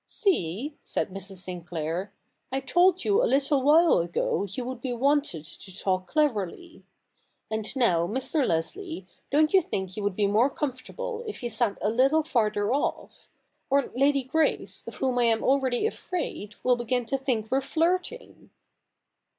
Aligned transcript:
'See,' 0.23 0.73
said 0.81 1.09
Mrs. 1.11 1.35
Sinclair,' 1.35 2.11
I 2.51 2.59
told 2.59 3.05
you 3.05 3.21
a 3.21 3.25
little 3.29 3.61
while 3.61 3.99
ago 3.99 4.47
you 4.49 4.65
would 4.65 4.81
be 4.81 4.93
wanted 4.93 5.45
to 5.45 5.77
talk 5.77 6.07
cleverly. 6.07 6.83
And 7.51 7.75
now, 7.75 8.07
Mr. 8.07 8.43
Leslie, 8.47 9.05
don't 9.29 9.53
you 9.53 9.61
think 9.61 9.95
you 9.95 10.01
w^ould 10.01 10.15
be 10.15 10.25
more 10.25 10.49
comfortable 10.49 11.23
if 11.27 11.43
you 11.43 11.51
sat 11.51 11.77
a 11.83 11.89
little 11.91 12.23
farther 12.23 12.73
off? 12.73 13.27
or 13.69 13.91
Lady 13.95 14.23
Grace, 14.23 14.83
of 14.87 14.95
whom 14.95 15.19
I 15.19 15.25
am 15.25 15.43
already 15.43 15.85
afraid, 15.85 16.55
will 16.63 16.75
begin 16.77 17.05
to 17.05 17.17
think 17.19 17.51
we're 17.51 17.61
flirting.' 17.61 18.49